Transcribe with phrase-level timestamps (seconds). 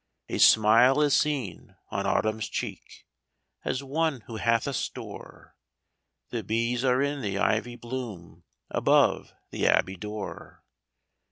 [0.29, 3.05] A smile is seen on Autumn's cheek,
[3.63, 5.55] As one who hath a store;
[6.31, 10.63] The bees are in the ivy bloom, Above the abbey door.